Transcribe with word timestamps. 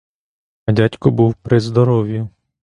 А 0.65 0.71
дядько 0.71 1.11
був 1.11 1.33
при 1.35 1.59
здоров'ю. 1.59 2.29